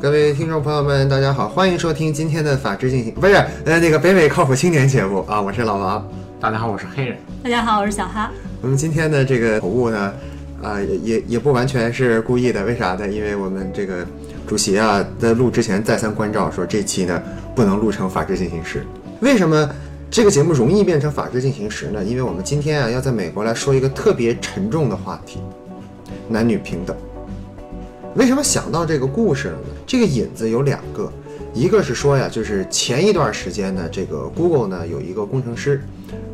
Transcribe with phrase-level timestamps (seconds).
[0.00, 6.08] 各位听众朋友们，大家好，欢迎收听今天的《法治进行》，不是呃那个北美靠谱青年节目啊，我是老王。
[6.38, 7.18] 大家好，我是黑人。
[7.42, 8.30] 大家好，我是小哈。
[8.62, 10.14] 我们今天的这个口误呢，
[10.62, 13.08] 啊、也也也不完全是故意的，为啥呢？
[13.08, 14.06] 因为我们这个
[14.46, 17.20] 主席啊，在录之前再三关照说，这期呢
[17.56, 18.78] 不能录成《法治进行时》。
[19.20, 19.68] 为什么
[20.08, 22.04] 这个节目容易变成《法治进行时》呢？
[22.04, 25.40] 因为我们今天啊要在美国来说一个特别沉重的话题——
[26.30, 26.96] 男女平等。
[28.14, 29.68] 为什么想到这个故事了呢？
[29.86, 31.12] 这个引子有两个，
[31.54, 35.80] 一个是说呀，就是前一段时间呢，这个 Google 呢有一个工程师，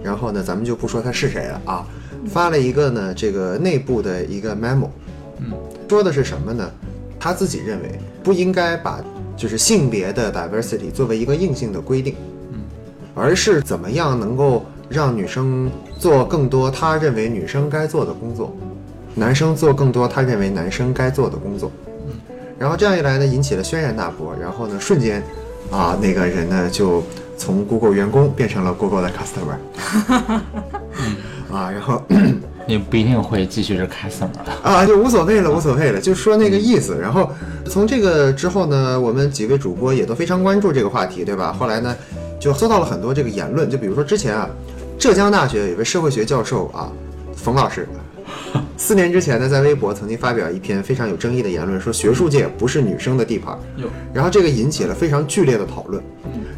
[0.02, 1.86] 然后呢，咱们就不说他是谁了啊，
[2.26, 4.88] 发了一个呢这个内部的一个 memo，
[5.40, 5.52] 嗯，
[5.88, 6.70] 说的是什么呢？
[7.18, 9.02] 他自己认为不应该把
[9.36, 12.14] 就是性别的 diversity 作为一个硬性的规定，
[12.52, 12.60] 嗯，
[13.14, 18.56] 而是怎么样能够让女生做更多他认为女生该做的工作，
[19.14, 21.70] 男生做更多他认为男生该做的工作。
[22.58, 24.34] 然后这样一来呢，引起了轩然大波。
[24.40, 25.22] 然后呢，瞬间，
[25.70, 27.02] 啊，那个人呢就
[27.36, 29.58] 从 Google 员工变成了 Google 的 customer。
[31.52, 32.02] 啊，然后
[32.66, 34.52] 也不一定会继续是 customer 的。
[34.62, 36.96] 啊，就无所谓了，无所谓了，就说那个意思。
[37.00, 37.30] 然后
[37.66, 41.52] 从这个之后呢，我们几位主播也都非常关注这个话题，对吧？
[41.52, 41.94] 后来呢，
[42.40, 44.48] 就搜到了很多这个言论，就比如说之前啊，
[44.98, 46.90] 浙江大学有位社会学教授啊，
[47.36, 47.86] 冯老师，
[48.76, 53.58] 四年之前呢，在微博曾经发表一篇非常有争议的言论，说学术界不是女生的地盘。
[53.76, 56.02] 哟，然后这个引起了非常剧烈的讨论。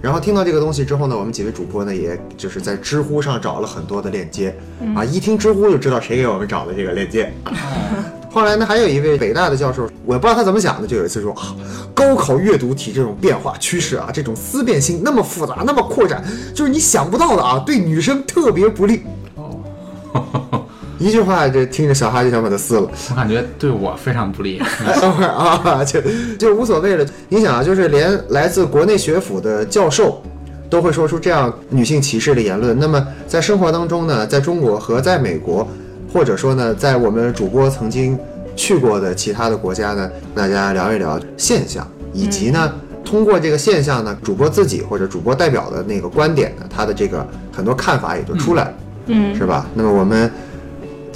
[0.03, 4.55] 然后听到这个东西之后呢，我们几位主播呢，也就是在知乎上找了很多的链接，
[4.95, 7.33] 啊，一听知乎就知道谁给我们找的这个链接。
[8.31, 11.57] 后来呢，还有一位北大的教授，我也不知道他怎么想的，就有一次说啊，
[11.95, 16.23] 高考阅读题这种变化趋势啊，这种思辨性那么复杂，那么扩展，
[16.55, 19.03] 就是你想不到的啊，对女生特别不利。
[19.37, 19.65] 哦，
[20.99, 22.89] 一句话，这听着小哈就想把它撕了。
[23.11, 24.61] 我感觉对我非常不利。
[25.01, 26.01] 等会儿啊， 就
[26.39, 27.05] 就无所谓了。
[27.29, 30.23] 你想啊，就是连来自国内学府的教授
[30.71, 32.79] 都会说出这样女性歧视的言论。
[32.79, 35.69] 那么在生活当中呢，在中国和在美国，
[36.13, 38.19] 或者说呢，在我们主播曾经
[38.55, 42.73] 去过的其他的国家呢，大家聊一聊现象，以及呢，
[43.05, 48.75] 通过这个现象呢，主播自己或者主播代表的那个观点呢，他的这个很多看法也就出来了，
[49.09, 49.67] 嗯，是吧？
[49.75, 50.31] 那么我们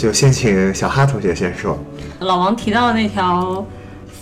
[0.00, 1.78] 就先请小哈同学先说。
[2.20, 3.62] 老王提到的那条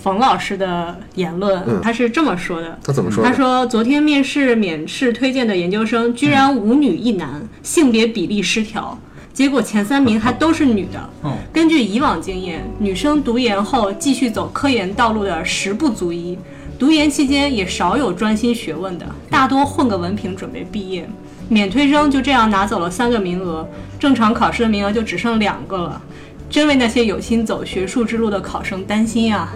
[0.03, 2.77] 冯老师的言论，嗯他是这么说的。
[2.83, 3.23] 他怎么说？
[3.23, 8.99] 他说：“昨天面试免试推荐的研究生居然五女一男，性别比例失调，
[9.31, 10.99] 结果前三名还都是女的。
[11.21, 16.37] 哦，根据以往经验，女生读研后继续走科研道路的十不足一，
[16.77, 21.09] 读研期间也少有专心学问的，大多混个文凭准备毕业。
[21.49, 23.67] 免推生就这样拿走了三个名额，
[23.99, 26.01] 正常考试的名额就只剩两个了，
[26.49, 29.51] 真为那些有心走学术之路的考生担心啊！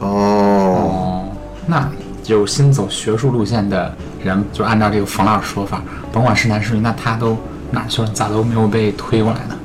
[0.00, 1.24] 哦，哦，
[1.66, 1.88] 那
[2.26, 5.82] 有心走学术路线的人，就按照这个冯老师说法，
[6.12, 7.38] 甭管是男是女，那他都
[7.70, 8.08] 哪儿去了？
[8.08, 9.56] 咋都没有被推过来呢？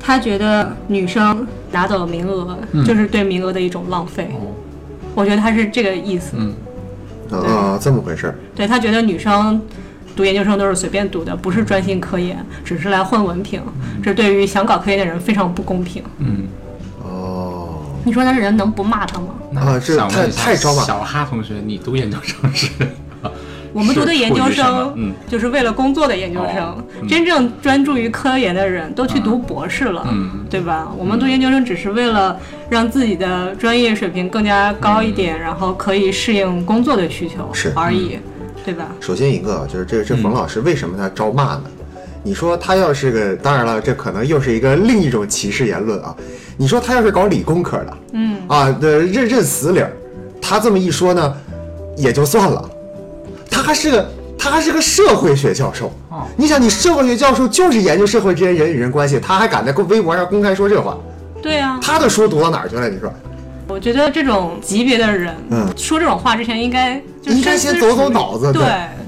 [0.00, 4.48] 他觉得女生拿走了名额就是对名额的一种浪费，哦，
[5.14, 6.36] 我觉得他是这个意思。
[6.38, 6.54] 嗯，
[7.30, 8.34] 啊，这么回事儿。
[8.54, 9.60] 对他觉得女生
[10.20, 13.58] 读研究生都是随便读的，不是专心科研，只是来混文凭，
[14.02, 16.02] 这对于想搞科研的人非常不公平。
[16.18, 16.46] 嗯，
[17.02, 19.28] 哦，你说那人能不骂他吗？
[19.50, 20.82] 那啊这太太招骂。
[20.82, 22.68] 小哈同学，你读研究生是？
[23.72, 27.08] 我们读的研究生，嗯，就是为了工作的研究生哦，嗯。
[27.08, 30.44] 真正专注于科研的人都去读博士了，嗯。
[30.50, 30.92] 对吧？
[30.98, 32.38] 我们读研究生只是为了
[32.68, 37.72] 让自己的专业水平更加高一点，然后可以适应工作的需求是。
[37.74, 38.18] 而已，
[38.64, 38.88] 对吧？
[39.00, 41.62] 首先一个就是这这冯老师为什么他招骂呢？
[42.22, 46.14] 你说他要是个，当然了，这可能又是一个另一种歧视言论啊。
[46.56, 49.90] 你说他要是搞理工科的嗯，啊，的认认死理儿，
[50.42, 51.34] 他这么一说呢，
[51.96, 52.70] 也就算了。
[53.50, 55.86] 他还是个他还是个社会学教授。
[56.10, 60.98] 哦你想，你社会学教授就是研究社会之间人与人关系，他还敢在公微博上公开说这话，
[61.40, 61.78] 对啊。
[61.80, 62.88] 他的书读到哪儿去了？
[62.90, 63.10] 你说？
[63.70, 65.66] 我觉得这种级别的人，嗯。
[65.76, 68.62] 说这种话之前应该就应该先走走脑子对。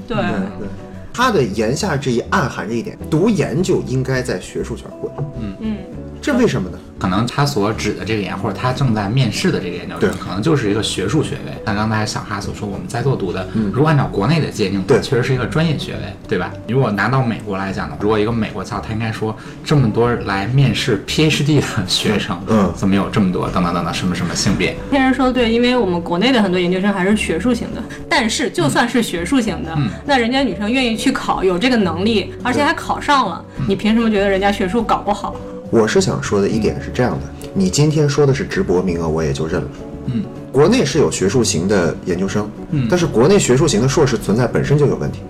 [0.07, 0.17] 对对。
[0.17, 0.25] 对
[0.59, 0.67] 对，
[1.13, 5.11] 他的言下之意暗含着一点：读研就应该在学术圈混。
[5.39, 5.77] 嗯嗯，
[6.21, 6.79] 这为什么呢？
[6.99, 11.51] 可能他所指的这个研，或者他正在面试的这个研究生，可能就是一个学术学位。
[11.65, 16.51] 像刚才小哈所说，我们在座读的，如果按照国内的界定，嗯对确实是一个专业学位，对吧？
[16.67, 24.75] 如果拿到美国来讲的话，如果一个美国教，他应该说这么多来面试 PhD 的学生，嗯怎么有这么多等等等等什么什么性别？
[24.89, 35.35] 天人说对，因为我们国内的很多研究生还是学术型的，但是就算是学术型的，嗯那人家女生愿意去考，有这个能力，而且还考上了，你凭什么觉得人家学术搞不好？
[35.73, 39.67] 我是想说的一点是这样的：你今天说的是直博名额，我也就认了。
[40.05, 42.85] 嗯，国内是有学术型的研究生，嗯。
[42.87, 45.21] 但是国内学术型的硕士存在本身就有问题。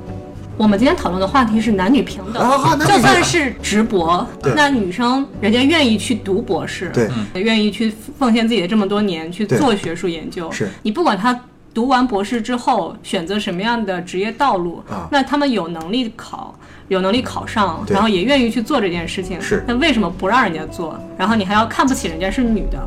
[0.58, 7.10] 我们今天讨论的话题是男女平等，啊男女平等就算是直博，那女生人家愿意去读博士，对，
[7.42, 10.68] 愿意去奉献自己的这么多年去做学术研究，是。
[10.82, 11.40] 你不管他
[11.74, 16.54] 读完博士之后选择什么样的职业道路，啊那他们有能力考。
[16.90, 21.00] 有能力考上，对然后也愿意去做这件事情，是那为什么不让人家做？
[21.18, 22.78] 然后你还要看不起人家是女的？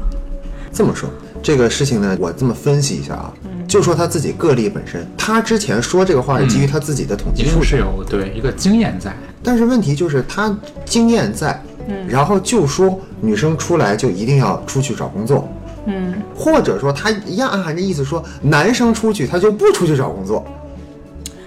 [0.70, 1.08] 这么说，
[1.42, 3.32] 这个事情呢，我这么分析一下啊，
[3.66, 9.16] 就说他自己个例本身，他之前说这个话是基于他自己的统计数据，一定是有对一个经验在。
[9.42, 11.60] 但是问题就是他经验在，
[12.06, 15.48] 然后就说女生出来就一定要出去找工作，
[15.86, 20.44] 嗯，或者说他一样暗含着意思说男生出去他就不出去找工作，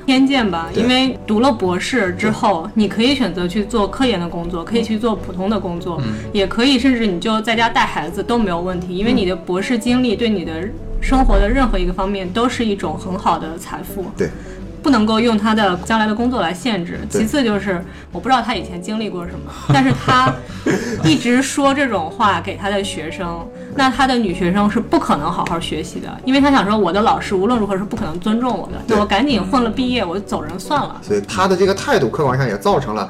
[0.06, 6.02] 偏见吧，因为读了博士之后，你可以选择去做科研的工作，可以去做普通的工作，
[6.32, 10.68] 也可以甚至你就在家带孩子都没有问题，因为你的博士经历对你的
[11.02, 14.06] 生活的任何一个方面都是一种很好的财富。
[14.18, 14.30] 对，
[14.82, 17.00] 不能够用他的将来的工作来限制。
[17.10, 20.34] 其次就是，我不知道他以前经历过什么， 但是他
[21.04, 31.00] 一直说这种话给他的学生，那他的女学生是不可能好好学习的，因为他想说我的老师无论如何是不可能尊重我的，那我赶紧混了毕业我就走人算了。
[31.02, 33.10] 所以他的这个态度客观上也造成了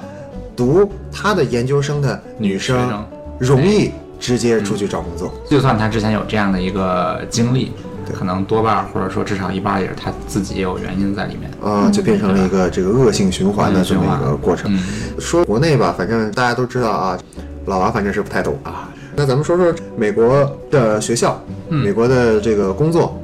[0.55, 3.05] 读他的研究生的女女生
[3.39, 5.33] 容易直接出去找工作。
[5.49, 7.71] 就算他之前有这样的一个经历，
[8.05, 11.49] 对可能多半儿或者说至少一半儿也是他自己也有原因在里面。
[11.63, 14.75] 啊，就变成了一个这个恶性循环的这么一个过程。
[14.75, 14.79] 嗯
[15.19, 17.17] 说国内吧，反正大家都知道啊，
[17.65, 18.89] 老王反正是不太懂啊。
[19.19, 23.21] 那咱们说说美国的学校，嗯美国的这个工作，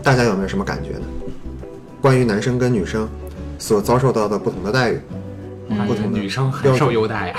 [0.00, 1.06] 大家有没有什么感觉呢？
[2.00, 3.08] 关于男生跟女生
[3.58, 5.00] 所遭受到的不同的待遇，
[5.88, 7.34] 不同的女生很受优待呀。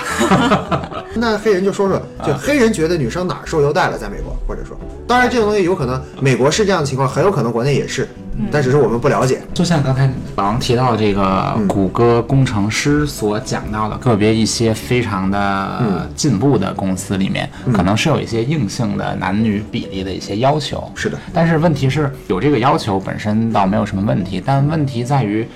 [1.16, 4.76] 那黑人就说说， 就黑人觉得女生哪儿受优待了，在美国，或者说，
[5.08, 8.06] 当然这种东西有可能美国是这样的情况，很有可能国内也是，
[8.50, 9.42] 但只是我们不了解。
[9.52, 20.90] 就像刚才老王提到这个谷歌工程师所讲到的，个别一些非常的进步的公司里面，可能是有一些硬性的男女比例的一些要求。
[20.94, 25.46] 是的，但是问题是有这个要求本身倒没有什么问题，但问题在于，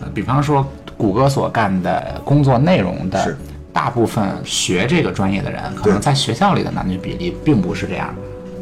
[0.00, 0.66] 呃，比方说
[0.96, 3.36] 谷歌所干的工作内容的
[3.72, 8.14] 大部分学这个专业的人，可能在学校里的男女比例并不是这样。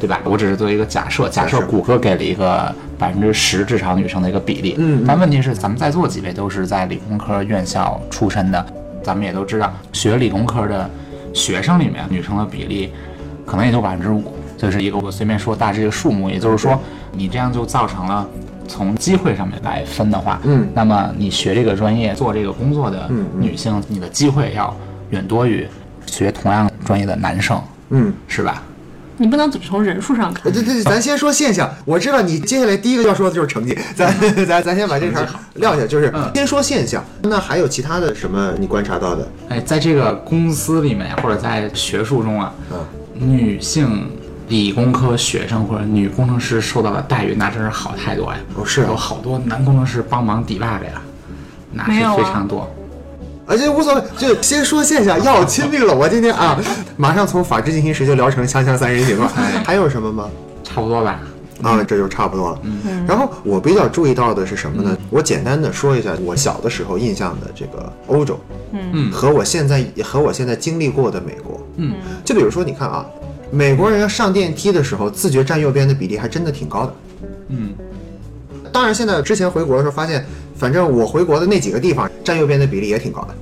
[0.03, 0.21] 对吧？
[0.25, 5.01] 我只是做一个假设，假设谷歌给了一个百分之十至少女生的一个比例，嗯。
[5.01, 8.67] 嗯但问题是咱们在座几位都是在理工科院校出身的，
[9.01, 10.91] 咱们也都知道，学理工科的
[11.33, 12.93] 学生里面女生的比例
[13.47, 16.77] 可能也就百分之五，这是一个我随便说大致一个数目，也就是说，
[17.13, 18.27] 你这样就造成了
[18.67, 23.41] 从机会上面来分的话，嗯那么你学这个专业做这个工作的嗯嗯。
[23.41, 24.77] 女性，你的机会要
[25.11, 25.65] 远多于
[26.07, 28.65] 学同样专业的男生，嗯，是吧？
[29.23, 31.73] 你不能只从人数上看对，对对，咱先说现象。
[31.85, 34.13] 我知道你接下来第一个要说的就是成绩，咱
[34.45, 35.25] 咱咱先把这茬
[35.55, 37.05] 撂下，就是先说现象。
[37.23, 39.29] 那还有其他的什么你观察到的？
[39.49, 42.85] 哎，在这个公司里面或者在学术中啊，嗯
[43.15, 44.11] 女性
[44.49, 48.39] 理工科学生或者女工程师受到的待遇那真是好太多呀！
[48.57, 51.01] 哦是啊有好多男工程师帮忙抵 bug 呀，
[51.71, 52.69] 那是非常多。
[53.47, 55.95] 而且无所谓，就先说现象，要亲密了。
[55.95, 56.59] 我今天啊，
[56.97, 59.31] 马上从法制进行时就聊成锵锵三人行了。
[59.65, 60.29] 还有什么吗？
[60.63, 61.21] 差不多吧。
[61.63, 62.59] 啊，这就差不多了。
[62.65, 64.97] 嗯然后我比较注意到的是什么呢？
[65.11, 68.39] 我简单的说一下我小的时候印象的这个欧洲，
[68.73, 71.95] 嗯和我现在和我现在经历过的美国，嗯，
[72.25, 73.07] 就比如说你看啊，
[73.51, 76.95] 美国人要上电梯的时候，自觉站右边的比例还真的挺高的。
[77.49, 77.75] 嗯，
[78.73, 80.25] 当然，现在之前回国的时候发现，
[80.57, 83.35] 反正我回国的那几个地方站右边的比例也挺高的。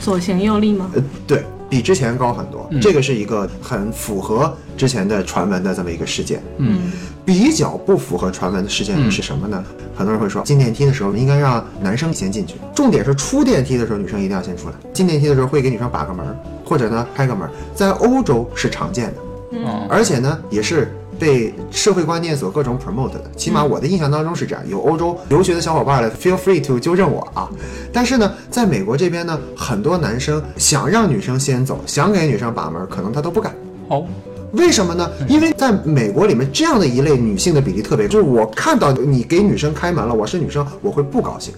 [0.00, 0.90] 左行右立吗？
[0.94, 6.42] 呃，对比之前高很多，嗯这个是一个很符合之前的传闻的这么一个事件。
[6.56, 6.90] 嗯，
[7.26, 9.62] 比较不符合传闻的事件嗯是什么呢？
[9.94, 14.74] 很多人会说，进电梯的时候应该让男生先进去，重点是出电梯的时候女生一定要先出来。
[14.94, 19.14] 进电梯的时候会给女生把个门儿，或者呢开个门儿，在欧洲是常见的，
[19.52, 23.24] 嗯而且呢也是被社会观念所各种 promote 的。
[23.36, 24.62] 起码我的印象当中是这样。
[24.68, 27.48] 有欧洲留学的小伙伴来，feel free to 纠正我啊。
[27.92, 33.54] 但是呢，在美国这边呢，很多男生想让女生先走，想给女生把门儿，可能他都不敢。
[33.88, 34.06] 哦，
[34.52, 35.10] 为什么呢？
[35.28, 41.54] 因为在美国里面，这样的一类女性的比例特别，就是我看到你给女生开门了，我是女生，我会不高兴，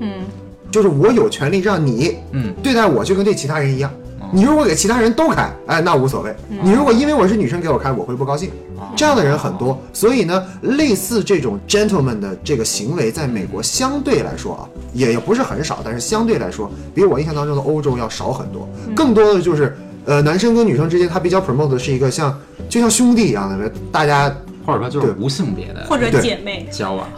[0.00, 0.24] 嗯，
[0.70, 3.90] 就是我有权利让你嗯对待我就跟对其他人一样。
[4.30, 6.34] 你如果给其他人都开，哎，那无所谓。
[6.48, 8.50] 你如果因为我是女生给我开，我会不高兴。
[8.94, 18.68] 这样的人很多，所以呢，类似这种 gentleman 的这个行为，在美国相对来说啊，也也不是很少，但是相对来说，比我印象当中的欧洲要少很多。
[18.94, 24.32] 更多的就是，呃，男生跟女生之间，他比较 promote 的是一个像就像兄弟一样的，大家
[24.64, 26.68] 或者说就是对无性别的或者姐妹。
[26.70, 27.08] 交往。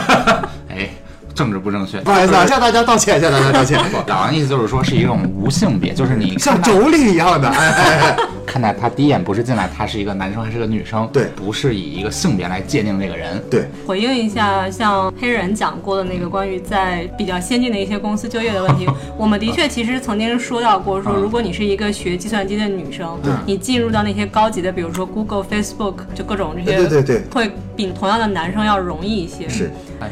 [0.70, 0.88] 哎，
[1.42, 11.24] 政治不正确，不好意思啊，向大家道歉，向大家道歉， 不老王意思就是说是一种无性别， 就是你像妯娌一样的，哎哎哎， 看待他第一眼不是进来他是一个男生还是个女生，对。
[11.34, 13.42] 不是以一个性别来界定这个人。
[13.50, 18.86] 对，回应一下，像黑人讲过的那个关于在比较先进的一些公司就业的问题，
[19.18, 21.20] 我们的确其实曾经说到过，说嗯。
[21.20, 27.22] 如果你是一个学计算机的女生，你进入到那些高级的，比如说 Google、Facebook，就各种这些，对对对。
[27.34, 27.50] 会
[27.86, 29.48] 比同样的男生要容易一些。
[29.48, 29.70] 是，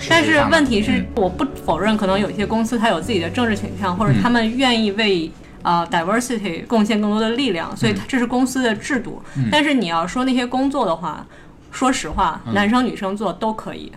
[0.09, 5.31] 但是问题是嗯，我不否认，可能有一些公司它有自己的政治倾向，或者他们愿意为
[5.63, 9.23] 呃 diversity 贡献更多的力量，所以它这是公司的制度。
[9.51, 11.27] 但是你要说那些工作的话，
[11.71, 13.93] 说实话，男生女生做都可以，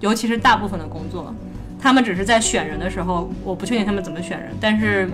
[0.00, 1.34] 尤其是大部分的工作，
[1.80, 5.08] 他们只是在选人的时候，我不确定他们怎么选人，但是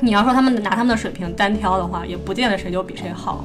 [0.00, 3.44] 你要说他们拿他们的水平单挑的话，也不见得谁就比谁好。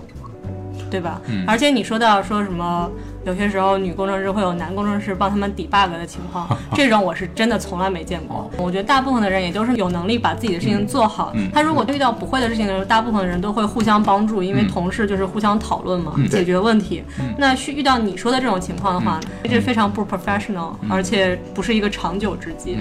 [0.92, 1.22] 对吧？
[1.46, 2.90] 而且你说到说什么，
[3.26, 8.50] 有些时候女工程师会有男工程师帮他们 debug 的情况， 这种我是真的从来没见过。
[8.58, 11.34] 我觉得大部分的人也都是有能力把自己的事情做好。
[11.54, 17.04] 他如果遇到不会的事情的时候，大部分的人都会互相帮助，因为同事就是互相讨论嘛，解决问题。
[17.38, 22.78] 那是遇到你说的这种情况的话，这是非常不 professional，而且不是一个长久之计。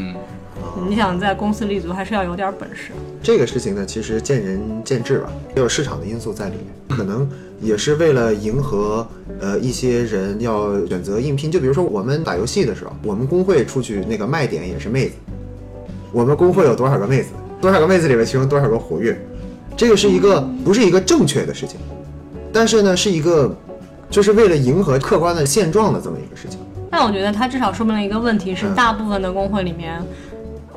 [0.77, 2.93] 嗯你想在公司立足，还是要有点本事。
[3.23, 7.29] 这个事情呢，其实见仁见智吧，也有市场的因素在里面，可能
[7.61, 9.07] 也是为了迎合
[9.41, 11.51] 呃一些人要选择应聘。
[11.51, 15.15] 就比如说我们打游戏的时候，我们工会出去那个卖点也是妹子，
[16.13, 19.19] 我们工会有多少个妹子，多少个妹子里面其中多少个活跃，
[19.77, 21.79] 这个是一个不是一个正确的事情，
[22.53, 23.55] 但是呢是一个
[24.09, 26.59] 就是为了迎合客观的现状的这么一个事情。
[26.91, 30.01] 但我觉得它至少说明了一个问题，是嗯大部分的工会里面，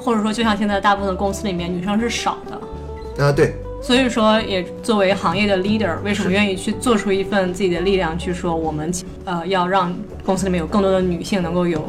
[0.01, 3.23] 或者说就像现在大部分的公司里面，女生是少的。
[3.23, 8.91] 啊，对，所以说，也作为行业的 leader，为什么愿意去做出一份自己的力量，去说我们
[9.25, 9.93] 呃要让
[10.25, 11.83] 公司里面有更多的女性能够有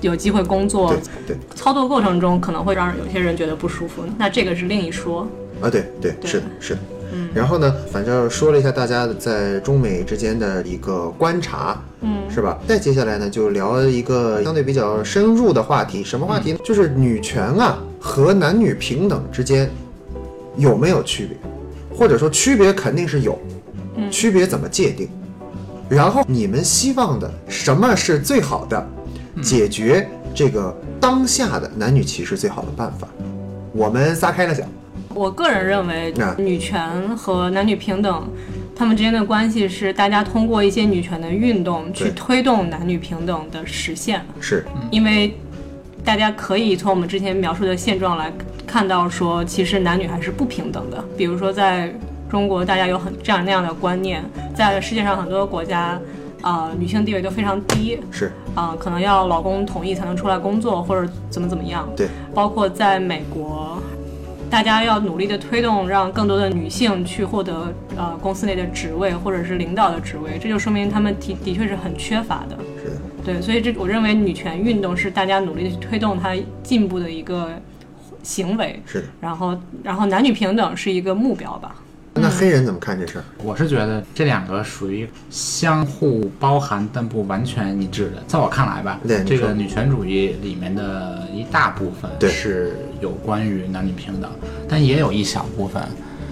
[0.00, 0.94] 有机会工作
[1.26, 5.26] 对，对，操作过程中可能会让有些人觉得不舒服，那这个是另一说。
[5.60, 6.30] 啊，对对，对。
[6.30, 6.78] 是的，是
[7.12, 7.18] 的。
[7.34, 12.58] 然后呢，反正说了一下大家在中美之间的一个观察，嗯，是吧？
[12.66, 16.58] 再接下来呢，就聊一个相对比较深入的话题，什么话题呢？
[16.64, 19.70] 就是女权啊和男女平等之间
[20.56, 21.36] 有没有区别，
[21.96, 23.38] 或者说区别肯定是有，
[24.10, 25.08] 区别怎么界定？
[25.88, 28.86] 然后你们希望的什么是最好的
[29.42, 33.06] 解决这个当下的男女歧视最好的办法？
[33.72, 34.66] 我们撒开了讲。
[35.14, 38.28] 我个人认为啊，女权和男女平等，
[38.74, 45.36] 他们之间的关系是大家通过一些女权的运动去推动男女平等的实现，是，因为
[46.04, 48.32] 大家可以从我们之前描述的现状来
[48.66, 51.02] 看到，说其实男女还是不平等的。
[51.16, 51.92] 比如说在
[52.30, 56.00] 中国，大家有很这样那样的观念，在世界上很多国家，
[56.40, 61.86] 啊、女性地位都非常低，是，啊、可能要老公同意才能出来工作，或者怎么怎么样。
[61.94, 63.81] 对，包括在美国，
[64.52, 72.58] 大家要努力的推动，让更多的女性去获得呃公司内的职位或者是领导的职位，这就说明他们的的确是很缺乏的。
[72.84, 77.48] 是，对，所以这我认为女权运动是大家努力的去推动它进步的一个
[78.22, 78.78] 行为。
[78.84, 79.08] 是。
[79.22, 81.74] 然后，然后男女平等是一个目标吧。
[82.14, 83.24] 那黑人怎么看这事儿？
[83.42, 88.22] 我是觉得这两个属于相互包含但不完全一致的。
[88.28, 94.30] 在我看来吧，对这个女权主义里面的一大部分是有关于男女平等，
[94.68, 95.82] 但也有一小部分，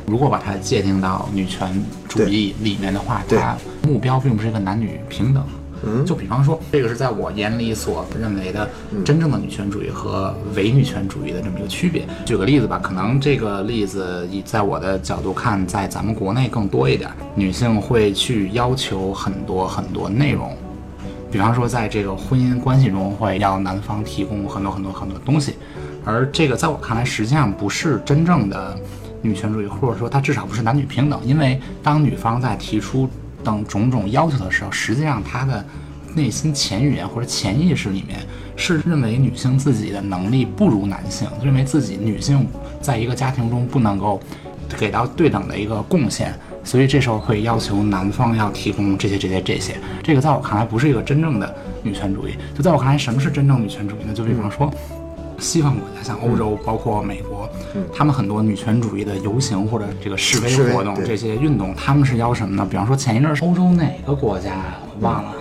[0.06, 5.42] 如果把它界定到女权主义里面的话，它目标并不是一个男女平等。
[5.84, 6.04] 嗯。
[6.04, 8.68] 就比方说，这个是在我眼里所认为的
[9.04, 12.06] 真正的女权主义和伪女权主义的这么一个区别。
[12.24, 20.56] 举个例子吧，可能这个例子以在我的角度看，在咱们国内更多一点，女性会去要求很多很多内容，
[21.30, 25.54] 比方说在这个婚姻关系中会要男方提供很多很多很多东西，
[26.04, 28.76] 而这个在我看来实际上不是真正的
[29.22, 33.08] 女权主义，或者说它至少不是男女平等，因为当女方在提出
[33.42, 35.64] 等种种要求的时候，实际上他的
[36.14, 38.18] 内心潜语言或者潜意识里面
[38.56, 42.46] 是认为女性自己的能力不如男性，认为自己女性
[42.80, 44.20] 在一个家庭中不能够
[44.78, 49.76] 给到对等的一个贡献，所以这时候会要求男方要提供这些这些这些。
[50.02, 52.34] 这个在我看来不是一个真正的女权主义。
[52.54, 54.12] 就在我看来，什么是真正女权主义呢？
[54.12, 54.72] 就比方说。
[55.40, 57.48] 西方国家像欧洲，包括美国，
[57.92, 62.66] 他们很多女权主义的游行或者这个示威活动，这些运动，他们是要什么呢？
[62.70, 64.52] 比方说前一阵儿欧洲哪个国家
[65.00, 65.34] 忘了，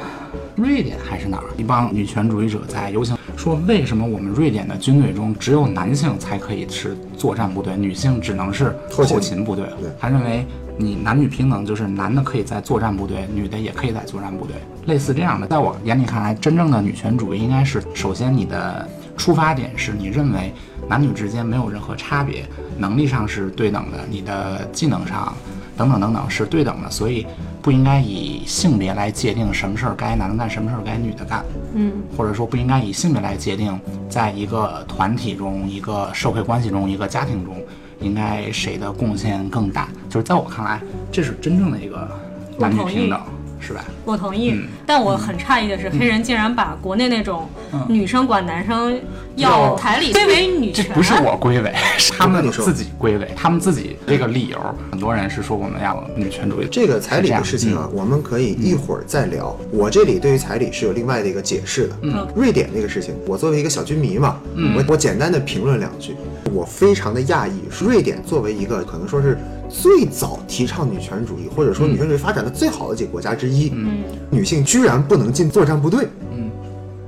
[0.55, 9.89] 瑞典还是哪儿，一帮女权主义者在游行，说为什么我们瑞典的军队中只有男性才可以是作战部队，女性只能是后勤部队对？
[9.99, 10.45] 他认为
[10.77, 15.47] 你男女平等就是男的可以在作战部队，女的也可以在作战部队，类似这样的。
[15.47, 18.87] 在我眼里看来，真正的女权主义应该是，首先你的
[19.19, 20.51] 出发点是你认为
[20.88, 22.45] 男女之间没有任何差别，
[22.77, 25.35] 能力上是对等的，你的技能上
[25.77, 27.27] 等等等等是对等的，所以
[27.61, 31.43] 不应该以性别来界定什么事儿该男的干，什么事儿该女的干。
[31.73, 33.77] 嗯，或者说不应该以性别来界定，
[34.09, 37.61] 在一个团体中、一个社会关系中、一个家庭中，
[37.99, 39.89] 应该谁的贡献更大？
[40.09, 42.09] 就是在我看来，这是真正的一个
[42.57, 43.19] 男女平等，
[43.59, 43.83] 是吧？
[44.05, 47.47] 我同意，嗯但我很诧异的是，黑人竟然把国内那种
[47.87, 48.99] 女生管男生
[49.35, 54.57] 要要彩礼归为女权，这不是我归为， 是他们自己归为，他们自己这个理由。
[54.91, 59.55] 很多人是说我们要女权主义，这个彩礼的事情嗯啊，我们可以一会儿再聊。
[59.71, 61.95] 我这里对于彩礼是有另外的一个解释的。
[62.01, 64.39] 嗯瑞典那个事情，我作为一个小军迷嘛，
[64.75, 66.15] 我我简单的评论两句。
[66.53, 69.37] 我非常的讶异，瑞典作为一个可能说是
[69.69, 76.07] 最早提倡女权主义，或者说女权主义发展的最好的几个国家之一，嗯，女性居然不能进作战部队。
[76.31, 76.49] 嗯，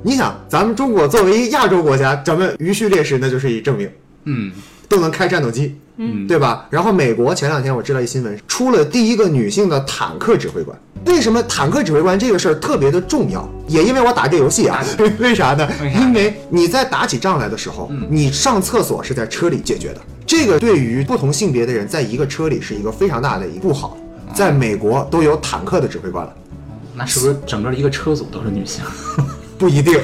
[0.03, 3.89] 你想，咱们中国作为亚洲国家，咱们余序列士那就是一证明，
[4.25, 4.51] 嗯
[4.91, 6.67] 都能开战斗机，嗯，对吧？
[6.69, 10.77] 然后美国前两天我知道一新闻，出了第一个女性的坦克指挥官。
[11.05, 13.49] 为什么坦克指挥官这个事儿特别的重要？
[13.67, 14.83] 也因为我打这游戏啊，
[15.17, 20.01] 为啥呢因为你在打起仗来的时候，你上厕所是在车里解决的。
[20.27, 23.97] 这个对于不同性别的人在一个车里是一个非常大的一个不好。
[24.33, 26.33] 在美国都有坦克的指挥官了，
[26.93, 28.83] 那是不是整个一个车组都是女性？
[29.57, 29.99] 不一定。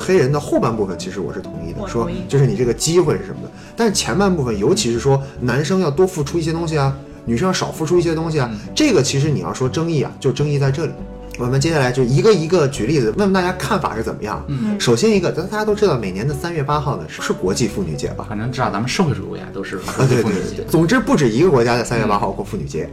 [0.00, 10.92] 黑人的后半部分其实我是同意的，说就是你这个机会是什么的，但是前半部分，尤其是说男生要多付出一些东西啊，女生要少付出一些东西啊，这个其实你要说争议啊，就争议在这里。
[11.38, 14.42] 我们接下来就一个一个举例子，问问大家看法是怎么样。
[14.48, 18.24] 嗯首先一个，咱大家都知道，每年的三月八号呢是是国际妇女节吧？
[18.26, 22.88] 反正知道咱们社会主义啊都是啊，对对妇女节对对，总之不止一个国家在三月八号过妇女节，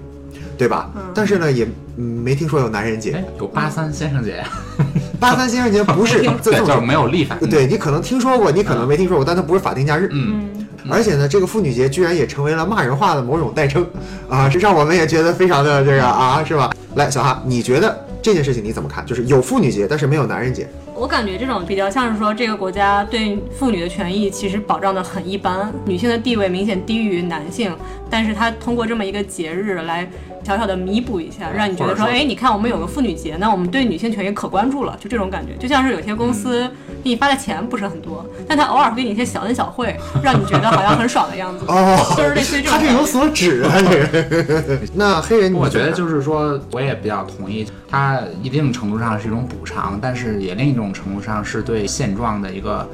[0.58, 0.92] 对吧？
[1.16, 4.50] 但是呢，也嗯没听说有男人节哎。，有八三先生节呀，
[5.24, 7.38] 八三先生节不是 就是没有立法。
[7.50, 10.10] 对你可能听说过，你可能没听说过，但它不是法定假日。
[10.12, 13.86] 嗯，而且呢，这个妇女节居然也成为了骂人话的某种代称，
[14.30, 16.70] 啊，这让我们也觉得非常的这个啊，是吧？
[16.96, 19.06] 来，小哈，你觉得这件事情你怎么看？
[19.06, 20.68] 就是有妇女节，但是没有男人节。
[21.04, 27.76] 我感觉这种比较像是说，这个国家对妇女的权益其实保障的很一般，女性的地位明显低于男性，
[28.10, 30.10] 但是他通过这么一个节日来
[30.46, 36.66] 小小的弥补一下，让你觉得说，哎，你看我们有个妇女节，那我们对女性权益可关注了，就这种感觉，就像是有些公司
[37.04, 43.06] 给你发的钱不是很多，但他偶尔会给你一些小恩小惠，让你觉得好像很爽的样子， 哦，就是类似于这他这有。
[43.06, 44.80] 所指啊，这个。
[44.96, 52.88] 那黑人，我觉得就是说，我也比较同意，他一定程度上是一种补偿，但是也另一种程度上是对现状的一个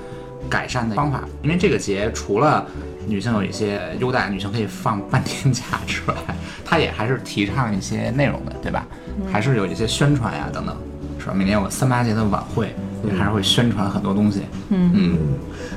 [0.49, 1.23] 改善的方法。
[1.43, 2.65] 因为这个节除了
[3.07, 6.15] 女性有一些优待，女性可以放半天假之外，
[6.63, 8.88] 它也还是提倡一些内容的，对吧？
[9.31, 10.75] 还是有一些宣传呀等等，
[11.19, 11.33] 是吧？
[11.33, 12.73] 每年有三八节的晚会，
[13.05, 14.41] 也还是会宣传很多东西。
[14.69, 15.17] 嗯嗯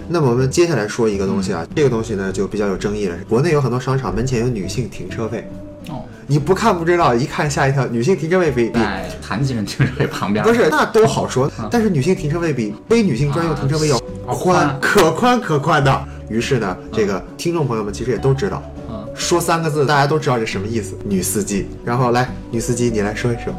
[0.08, 3.16] 那么我们接下来说一个东西啊，这个东西呢就比较有争议了。
[3.28, 5.48] 国内有很多商场门前有女性停车位，
[5.88, 7.86] 哦，你不看不知道，一看吓一跳。
[7.86, 8.72] 女性停车位比
[9.20, 16.04] 残疾人停车位旁边，不是那都好说，但是女性停车位比非女性专用停车位要啊宽宽，可宽可宽的。
[16.28, 21.66] 于是呢，这个听众朋友们其实也都知道，嗯，说三个字大家都知道这什么意思，女司机。
[21.84, 23.52] 然后来，女司机你来说一说。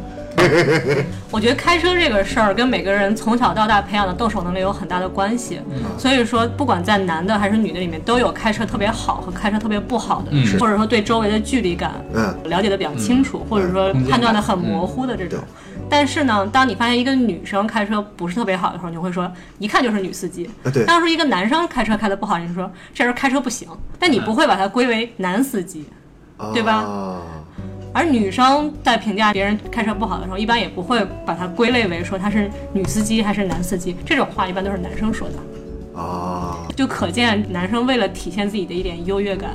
[1.31, 5.59] 我觉得开车这个事儿跟每个人从小到大培养的动手能力有很大的关系，
[5.97, 10.45] 所以说不管在男的还是女的里面，都有开车特别好和开车特别不好的，嗯。
[10.59, 15.39] 或者说对周围的距离感嗯，了解的比较清楚，或者说判断的很模糊的这种。
[15.89, 20.49] 但是呢，当你发现一个女生开车不是特别好的时候，你会说一看就是女司机。
[20.63, 23.67] 啊对，当时一个男生开车开的不好，你就说这人开车不行，
[23.99, 25.85] 但你不会把它归为男司机。
[26.51, 26.73] 对吧？
[26.73, 27.21] 啊
[27.93, 39.51] 而女生在评价别人开车不好的时候，一般也不会把它归类为说他是女司机还是男司机，这种话一般都是男生说的，啊，就可见男生为了体现自己的一点优越感，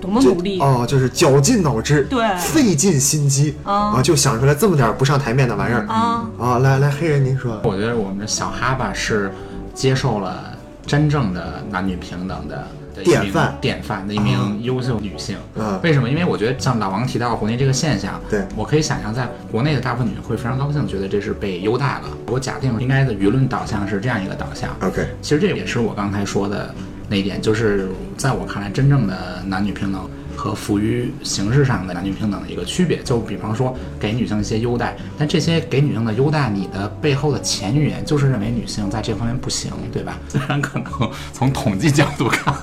[0.00, 0.58] 多么努力。
[0.60, 6.58] 哦，就是绞尽脑汁，对费尽心机啊啊，就想出来这么点儿不上台面的玩意儿啊，啊。
[6.60, 9.30] 来来，黑人您说，我觉得我们的小哈巴是
[9.74, 12.66] 接受了真正的男女平等的
[12.98, 15.36] 的典范典范的一名优秀女性。
[15.54, 16.08] 嗯为什么？
[16.08, 22.08] 因为我觉得像老王提到国内这个现象，对我可以想象，在国内的大部分女性会非常高兴，觉得这是被优待了。
[22.26, 24.70] 我假定应该的舆论导向是这样一个导向。
[24.80, 26.74] OK，其实这也是我刚才说的
[27.08, 32.98] 那一点，就是在我看来，真正的男女平等和浮于形式上的男女平等的一个区别。
[33.02, 40.16] 就比方说给女性一些优待，但这些给女性的优待，你的背后的前语言就是认为女性在这方面不行，对吧？
[40.28, 42.54] 虽然可能从统计角度看，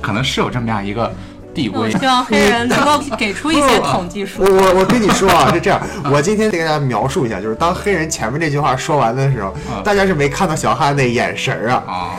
[0.00, 1.12] 可能是有这么样一个
[1.52, 1.90] 地位。
[1.90, 4.48] 希望黑人能够给出一些统计数我。
[4.48, 5.80] 我我跟你说啊，是这样，
[6.12, 12.16] 我今天得给大家描述一下，就是当黑人前面这句话说完的时候，嗯大家是没看到小汉那眼神儿啊，啊，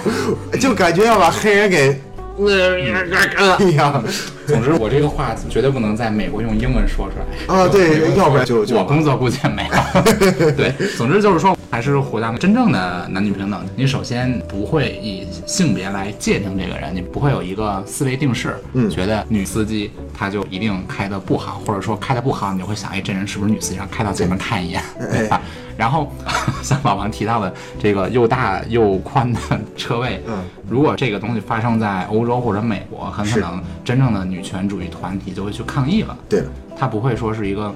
[0.59, 2.01] 就感觉要把黑人给
[2.49, 4.03] 一样
[4.47, 9.71] 总之我这个话绝对不能在美国用英文说出来啊，对， 要不然就就我工作估计也没有。
[10.51, 13.65] 对，总之就是说，还是回到真正的男女平等。
[13.75, 23.77] 你首先不会以性别来界定这个人，你不会有一个思维定式，嗯觉得女司机她就一定开的不好，或者说开的不好，你就会想，哎，这人是不是女司机？
[23.77, 25.41] 然后开到前面看一眼，对吧？
[25.81, 26.11] 然后
[26.61, 29.39] 像老王提到的这个又大又宽的
[29.75, 36.15] 车位，嗯，如果这个东西发生在欧洲或者美国，很可能真正的女权主义团体就会去抗议了。
[36.29, 37.73] 对了，他不会说是一个，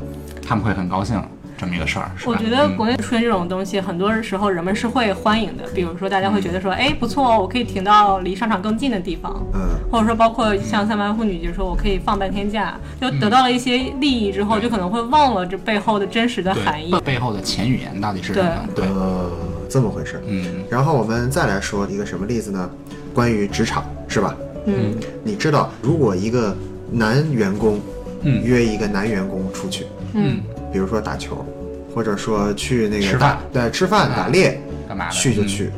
[0.47, 1.19] 他们会很高兴
[1.57, 2.11] 这么一个事儿。
[2.25, 5.63] 我觉得嗯国内出现这种东西，很多时候人们是会欢迎的。
[5.73, 16.99] 比如说，大家会觉得说，哎，不错哦，我可以停到离商场更近的地方，嗯，或者说包括像三八妇女，就是说我可以放半天假，就得到了一些利益之后，对就可能会忘了这背后的真实的含义对。
[17.01, 18.67] 背后的潜语言到底是什么？
[18.75, 19.31] 对，呃，
[19.69, 20.21] 这么回事儿。
[20.27, 22.69] 嗯然后我们再来说一个什么例子呢？
[23.13, 24.35] 关于职场，是吧？
[24.65, 26.55] 嗯你知道，如果一个
[26.91, 27.79] 男员工
[28.23, 30.39] 嗯约一个男员工出去，嗯
[30.75, 31.45] 比如说打球，
[31.93, 33.39] 或者说去那个吃饭。
[33.53, 35.09] 打对吃饭打猎，干嘛？
[35.09, 35.71] 去就去，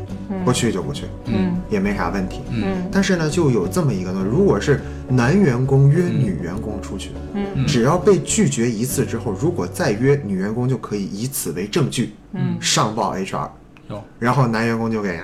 [0.44, 1.56] 不去就不去，嗯。
[1.70, 2.42] 也没啥问题。
[2.50, 2.90] 嗯。
[2.92, 7.64] 但是呢，就有这么一个呢，如果是男员工约女员工出去，嗯。
[7.68, 12.58] 只要被拒绝一次之后，如果再约女员工，就可以以此为证据，嗯。
[12.60, 13.48] 上报 HR，
[13.92, 14.04] 有。
[14.18, 15.20] 然后男员工就给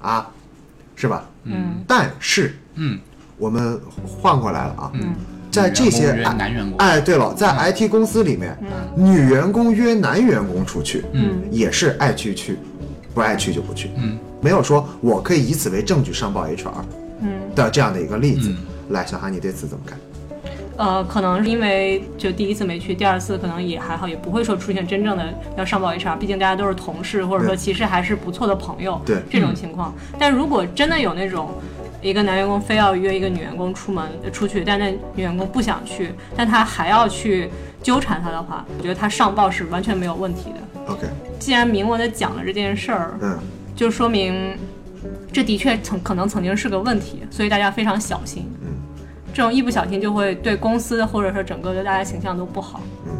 [0.00, 0.30] 啊，
[0.94, 1.28] 是吧？
[1.42, 1.82] 嗯。
[1.88, 3.00] 但是嗯。
[3.36, 5.12] 我们换过来了啊，嗯
[5.52, 8.56] 在这些女员男员工哎，对了，在 IT 公司里面，
[8.96, 12.56] 女员工约男员工出去，嗯也是爱去去，
[13.14, 16.72] 不爱去就不去，嗯没有说我可以以此为证据上报 HR
[17.20, 17.28] 嗯。
[17.54, 18.48] 的这样的一个例子。
[18.48, 18.56] 嗯
[18.88, 19.98] 来，小韩，你对此怎么看？
[20.76, 29.94] 呃，可能是因为就第一次没去，第二次可能也还好，也不会说出现真正的要上报 HR，毕竟大家都是同事，或者说其实还是不错的朋友，对这种情况。
[30.18, 31.50] 但如果真的有那种
[32.02, 37.48] 一个男员工非要约一个女员工出门呃出去，但那女员工不想去，但他还要去
[37.82, 40.92] 纠缠他的话，我觉得他上报是完全没有问题的。
[40.92, 41.06] OK，
[41.38, 43.38] 既然明文的讲了这件事儿，嗯，
[43.76, 44.58] 就说明
[45.32, 48.50] 这的确曾可能曾经是个问题，所以大家非常小心。
[48.62, 48.72] 嗯，
[49.32, 52.80] 这种一不小心就会对公司或者说整个对大家形象都不好。
[53.06, 53.12] 嗯，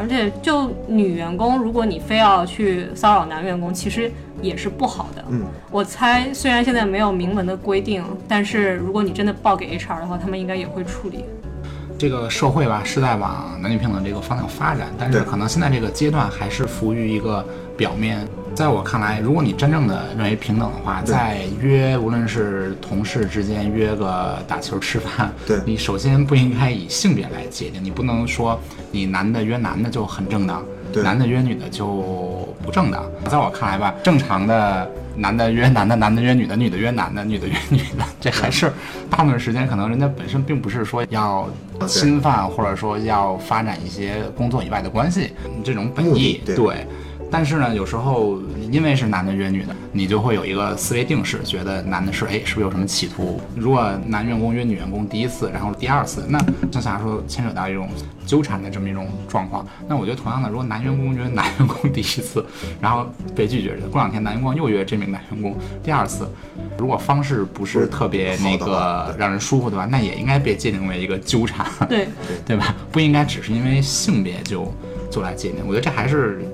[0.00, 4.10] 而且就女员工，如果你非要去骚扰男员工，其实
[4.40, 5.22] 也是不好的。
[5.28, 11.26] 嗯，我猜虽然现在没有明文的规定，但是如果你真的报给 HR 的话，他们应该也会处理。
[12.00, 17.44] 这个社会吧是在往男女平等这个方向发展，但是可能现在这个阶段还是浮于一个
[17.76, 18.26] 表面。
[18.54, 25.60] 在我看来，如果你真正的认为平等的话，在约无论是同事之间约个打球吃饭，对。
[25.66, 28.58] 你首先不应该以性别来界定，你不能说
[28.90, 31.86] 你男的约男的就很正当，对男的约女的就
[32.62, 33.04] 不正当。
[33.28, 38.72] 在我看来吧，正常的男的约男的，男的约女的，女的约男的，女的约女的， 这还是
[39.08, 41.48] 大部分时间可能人家本身并不是说要
[41.86, 45.30] 侵犯或者说要发展一些工作以外的关系，
[45.64, 46.86] 这种本目意的对
[47.30, 48.40] 但是呢，有时候
[48.70, 53.40] 因为是男的约女的，你就会有一个思维定式，觉得男的是哎是不是有什么企图？
[53.54, 56.38] 如果男员工约女员工第一次，然后第二次，那
[56.70, 57.88] 就像说牵扯到一种
[58.26, 59.66] 纠缠的这么一种状况。
[59.88, 62.44] 那我觉得同样的，如果男员工约男员工第一次，
[62.80, 66.28] 然后被拒绝，过两天男员工又约这名男员工第二次，
[66.76, 71.66] 如果方式不是特别那个让人舒服的话，那也应该被界定为一个纠缠。
[71.88, 72.08] 对，
[72.44, 72.74] 对吧？
[72.90, 74.72] 不应该只是因为性别就
[75.10, 76.44] 就来界定，我觉得这还是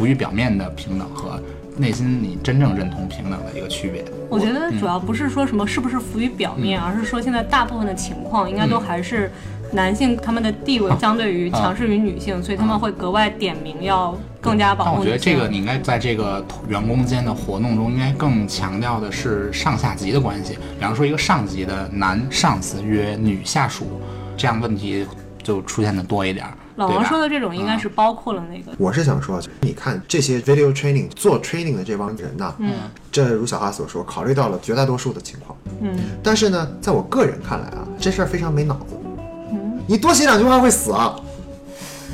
[0.00, 1.38] 浮于表面的平等和
[1.76, 4.02] 内心你真正认同平等的一个区别。
[4.30, 9.30] 我觉得主要不是说什么是不是浮于表面，而是说现在大部分的情况应该都还是
[9.72, 15.10] 男性他们的地位相对于强势于女性，所以他们会格外点名要更加保但我觉。
[15.10, 20.54] 得这个你应该在这个员工间的活动中，应该更强调的是上下级的关系。
[20.78, 24.00] 比方说，一个上级的男上司约女下属，
[24.34, 25.06] 这样问题
[25.42, 26.52] 就出现的多一点儿。
[26.80, 32.72] 老王说的这种应该是包括了那个，我是想说，你看这些 video training 做 training 的这帮人呐，嗯
[33.12, 35.54] 这如小哈所说，考虑到了绝大多数的情况。
[35.82, 38.96] 嗯但是呢，在我个人看来啊，这事儿非常没脑子。
[39.52, 41.14] 嗯你多写两句话会死啊！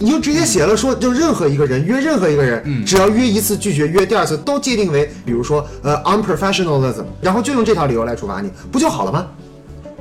[0.00, 9.28] 你就直接写了说，就任何一个人约任何一个人，嗯只要约一次拒绝，约第二次都界定为，比如说呃 unprofessionalism，然后就用这条理由来处罚你，不就好了吗？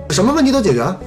[0.10, 0.99] 什么问题都解决了。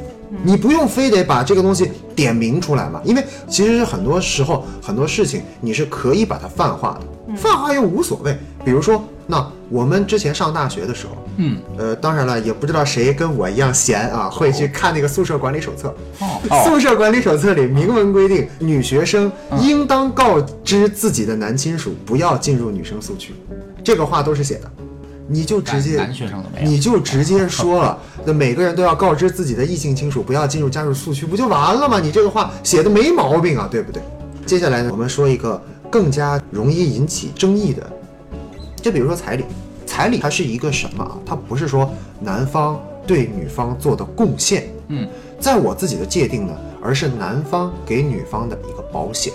[0.43, 8.37] 你不用非得把这个东西点明出来嘛，因为其实很多时候很多事情你是可以把它泛化的，泛化又无所谓。
[8.64, 15.95] 比如说那我们之前上大学的时候，嗯，呃，当然了，也不知道谁跟我一样闲啊，会去看那个宿舍管理手册。
[16.21, 16.41] 哦。
[16.51, 23.35] 哦， 宿舍管理手册里明文规定，女学生应当告知自己的男亲属不要进入女生宿区，
[23.85, 24.71] 这个话都是写的。
[25.29, 32.01] 你就直接男男学生都没有你就直接说了， 那每个人都要告知自己的异性亲属不要进入家属宿区，不就完了吗？
[32.01, 34.03] 你这个话写的没毛病啊，对不对？
[34.47, 37.87] 接下来呢，我们说一个更加容易引起争议的，
[38.77, 39.45] 就比如说彩礼，
[39.85, 41.19] 彩礼它是一个什么啊？
[41.27, 45.07] 它不是说男方对女方做的贡献，嗯，
[45.38, 49.33] 在我自己的界定呢，而是男方给女方的一个保险。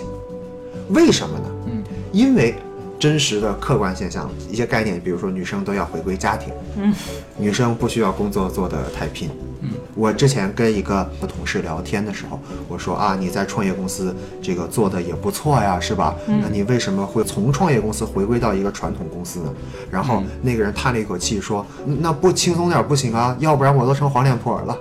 [0.88, 1.44] 为什么呢？
[1.66, 2.56] 嗯，因为
[3.04, 6.90] 真实的客观现象，一些概念，比如说女生都要回归家庭，嗯，
[7.36, 9.28] 女生不需要工作做得太拼。
[9.60, 16.14] 嗯，我之前跟一个同事聊天的时候，我说啊，你在创业公司这个做的也不错呀，是吧？
[16.26, 19.52] 那你为什么会从创业公司回归到一个传统公司呢？
[19.90, 24.74] 然后那个人叹了一口气说，嗯那不轻松点不行啊，要不然我都成黄脸婆了。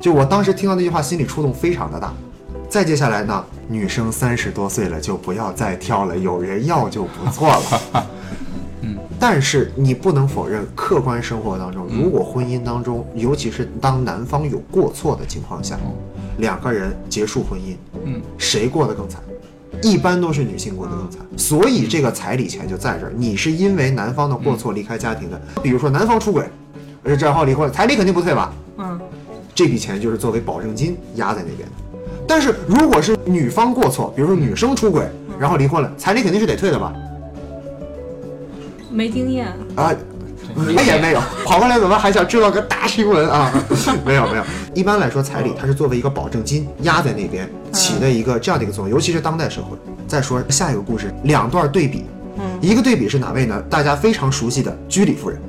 [0.00, 2.12] 就我当时听到那句话，心里触动非常的大。
[2.70, 8.06] 再接下来呢，女生三十多岁了就不要再挑了，有人要就不错了。
[8.82, 15.76] 嗯，但是你不能否认，客观生活当中，如果婚姻当中，尤其是当男方有过错的情况下，
[16.38, 19.20] 两个人结束婚姻，嗯，谁过得更惨？
[19.82, 23.12] 一般都是女性过得更惨，所以这个彩礼钱就在这儿。
[23.16, 26.48] 你是因为男方的过错离开家庭的，比如说男方出轨，
[27.02, 28.52] 而且然后离婚，彩礼肯定不退吧？
[28.78, 29.00] 嗯，
[29.56, 31.74] 这笔钱就是作为保证金压在那边的。
[32.30, 35.04] 但是如果是女方过错，比如说女生出轨，
[35.36, 36.94] 然后离婚了，彩礼肯定是得退的吧？
[38.88, 39.92] 没经验，啊，
[40.54, 43.52] 没也没有，跑过来怎么还想知道个大新闻啊？
[44.06, 49.76] 没有没有，一般来说彩礼它是作为一个保证金压在那边起的一个这样的一个作用，尤其是当代社会。
[50.06, 52.04] 再说下一个故事，两段对比，
[52.38, 53.60] 嗯一个对比是哪位呢？
[53.68, 55.40] 大家非常熟悉的居里夫人。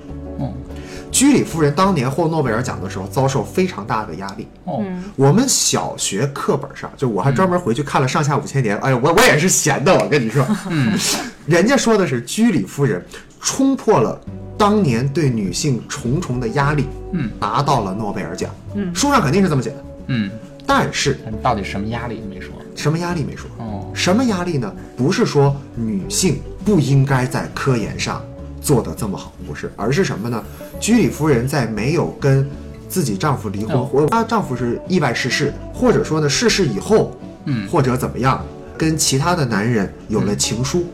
[1.11, 4.47] 哦居里夫人当年获诺贝尔奖的时候，遭受非常大的压力。
[4.63, 8.77] 哦，嗯我们小学课本上，就我还专门回去看了上下五千年。
[8.77, 10.97] 哎呀，我我也是闲的，我跟你说，嗯，
[11.45, 13.03] 人家说的是居里夫人
[13.41, 14.19] 冲破了
[14.57, 18.49] 当年对女性重重的压力，嗯，拿到了诺贝尔奖。
[18.73, 20.31] 嗯书上肯定是这么写的，嗯，
[20.65, 22.53] 但是但到底什么压力都没说。
[22.73, 23.49] 什么压力没说？
[23.57, 24.73] 哦，什么压力呢？
[24.95, 28.23] 不是说女性不应该在科研上
[28.61, 30.41] 做的这么好，不是，而是什么呢？
[30.79, 32.47] 居里夫人在没有跟
[32.87, 33.85] 自己丈夫离婚，哦。
[33.91, 37.11] 或她丈夫是意外逝世，或者说呢逝世以后，
[37.45, 37.67] 嗯。
[37.67, 38.39] 或者怎么样，
[38.77, 40.85] 跟其他的男人有了情书，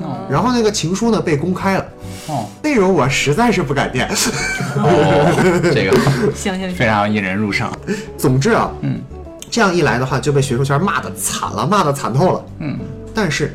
[0.00, 0.26] 哦。
[0.30, 1.86] 然后那个情书呢被公开了，
[2.28, 2.46] 哦。
[2.62, 4.08] 内容我实在是不敢念。
[4.76, 7.70] 哦， 这个行行非常引人入胜。
[8.16, 9.00] 总之啊，嗯。
[9.50, 12.44] 这样一来的话，就被学术圈骂的惨了，骂的惨透了。
[12.60, 12.78] 嗯。
[13.14, 13.54] 但是，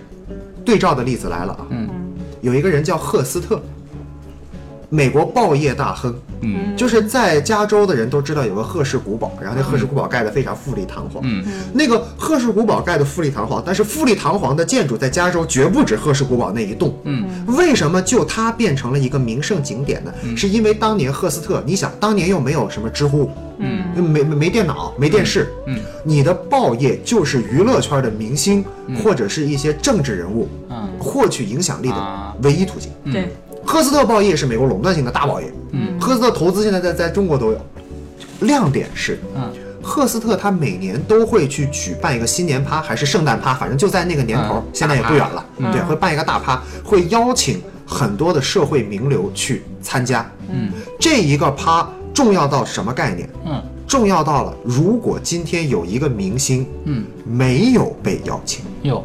[0.63, 1.86] 对照的例子来了啊，嗯
[2.41, 3.61] 有一个人叫赫斯特，
[4.89, 6.75] 美国报业大亨，嗯。
[6.77, 11.23] 就是在加州的人都知道有个赫氏古堡，然后那赫氏古堡盖得非常富丽堂皇。
[11.25, 11.43] 嗯。
[11.73, 16.95] 那个赫氏古堡盖得富丽堂皇，但是富丽堂皇的建筑在加州绝不止赫氏古堡那一栋。
[17.03, 17.25] 嗯。
[17.47, 20.13] 为什么就它变成了一个名胜景点呢？
[20.35, 23.83] 是因为当年赫斯特，你想当年又没有什么知乎，嗯。
[23.95, 25.79] 没没没电脑，没电视，嗯。
[26.03, 28.63] 你的报业就是娱乐圈的明星、
[29.03, 30.87] 或者是一些政治人物嗯。
[30.99, 32.35] 获取影响力的啊。
[32.43, 32.91] 唯一途径。
[33.11, 33.33] 对，
[33.67, 37.59] 赫斯特报业是美国垄断性的大报业，嗯赫斯特投资现在在在中国都有。
[38.39, 39.51] 亮点是，嗯
[39.81, 50.25] 赫斯特他每年都会去举办一个新年趴还是圣诞趴，反正就在那个年头，嗯现在也不远了，嗯对，会办一个大趴，会邀请很多的社会名流去参加。
[50.49, 53.29] 嗯这一个趴重要到什么概念？
[53.45, 59.03] 嗯重要到了，如果今天有一个明星嗯，没有被邀请，有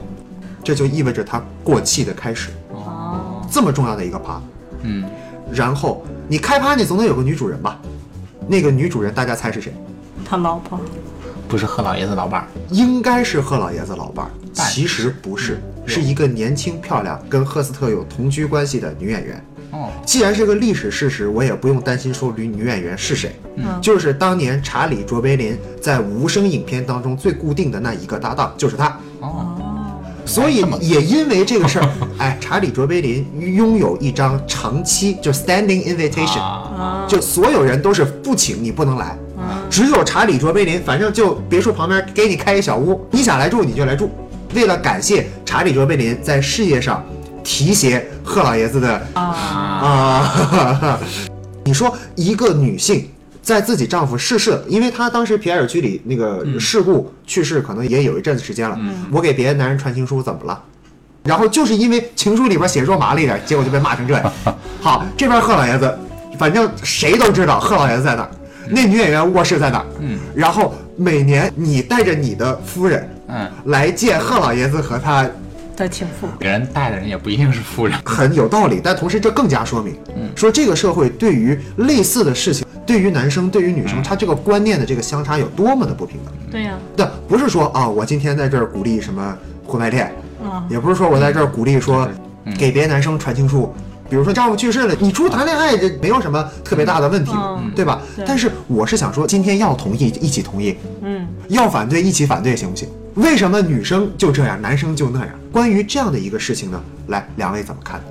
[0.63, 2.51] 这就意味着他过气的开始。
[2.71, 4.41] 哦这么重要的一个趴，
[4.83, 5.05] 嗯
[5.53, 7.81] 然后你开趴，你总得有个女主人吧？
[8.49, 9.73] 那个女主人大家猜是谁？
[10.25, 10.81] 他老婆，
[11.47, 12.47] 不是贺老爷子老伴儿。
[12.71, 19.45] 应该是贺老爷子老伴儿，其实不是，是一个年轻漂亮、跟赫斯特有同居关系的女演员。
[19.73, 28.89] 哦既然是个历史事实，我也不用担心说女女演员是谁，嗯就是当年查理卓别林在无声影片当中最固定的那一个搭档，就是他。
[29.21, 29.52] 哦哦，
[30.25, 37.05] 所以也因为这个事儿， 哎，查理卓别林拥有一张长期就 standing invitation，、啊。
[37.09, 39.45] 就所有人都是不请你不能来，嗯。
[39.69, 44.11] 只有查理卓别林，反正就别墅旁边给你开一小屋，你想来住你就来住。
[44.55, 47.03] 为了感谢查理卓别林在事业上
[47.43, 50.99] 提携贺老爷子的啊，啊，
[51.65, 53.09] 你说一个女性
[53.43, 58.79] 在自己丈夫逝世，因为她当时皮埃尔居里那个事故去世，可能也有一阵子时间了。
[59.11, 60.63] 我给别的男人传情书怎么了？
[61.25, 64.33] 然后就是因为情书里边写肉麻了一点，结果就被骂成这样。
[64.81, 65.99] 好，这边贺老爷子，
[66.39, 68.31] 反正谁都知道贺老爷子在哪儿，
[68.69, 69.87] 那女演员卧室在哪儿。
[70.01, 75.29] 嗯，然后每年你带着你的夫人嗯，来见贺老爷子和他
[75.77, 76.27] 的情妇。
[76.41, 77.97] 给人带的人也不一定是夫人。
[78.05, 79.97] 很有道理，但同时这更加说明，
[80.35, 86.35] 说这个社会对于类似的事情，对于男生、对于女生，他这个观念的这个相差有多么的不平等。
[86.51, 89.35] 对呀、但不是说啊，我今天在这儿鼓励什么
[89.67, 92.07] 婚外恋，啊，也不是说我在这儿鼓励说
[92.59, 93.73] 给别的男生传情书。
[94.11, 98.03] 比如说丈夫去世了，你出去谈恋爱这没有什么特别大的问题，嗯对吧？
[98.15, 102.87] 对但是我是想说，今天要同意一起同意，嗯，要反对一起反对，行不行？
[103.15, 105.31] 为什么女生就这样，男生就那样？
[105.51, 108.03] 关于这样的一个事情呢，来，两位怎么看？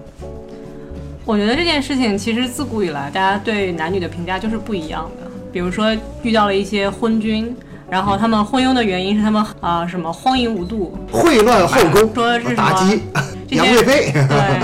[1.32, 5.32] 我觉得这件事情其实自古以来，大家对男女的评价就是不一样的。
[5.50, 7.56] 比如说遇到了一些昏君，
[7.89, 13.02] 然后他们昏庸的原因是他们啊、什么荒淫无度，秽乱后宫，说是什么打击
[13.48, 14.60] 杨贵妃，对，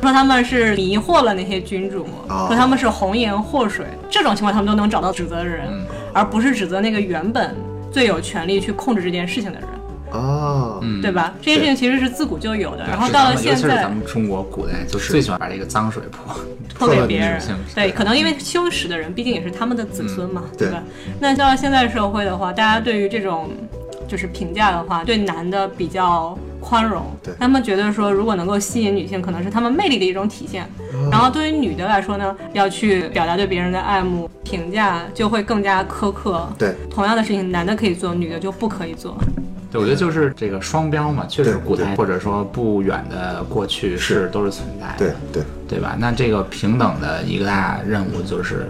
[0.00, 5.68] 说他们是迷惑了那些君主，哦说他们是红颜祸水，这种情况他们都能找到指责的人，
[6.12, 7.56] 而不是指责那个原本
[7.90, 9.68] 最有权利去控制这件事情的人，
[10.14, 11.34] 哦，嗯对吧？
[11.42, 16.34] 这件事情其实是自古就有的，然后到了现在尤其是咱们中国古代，就是最喜欢把这个脏水泼
[16.78, 17.40] 泼给别人，
[17.74, 20.82] 对，可能因为羞耻的人毕竟也是他们的子孙嘛，对吧？
[21.20, 23.50] 那到了现在社会的话，大家对于这种
[24.08, 30.68] 就是评价的话，对男的比较宽容，对他们觉得说如果能够吸引女性，可能是他们魅力的一种体现。
[31.10, 36.48] 然后对于女的来说呢，要去表达对别人的爱慕，评价就会更加苛刻。
[36.58, 39.16] 对，同样的事情，男的可以做，女的就不可以做。
[39.74, 44.28] 对，我觉得就是这个双标嘛，确实古代或者说不远的过去是。
[44.28, 45.96] 都是存在的，对对，对吧？
[45.98, 48.66] 那这个平等的一个大任务就是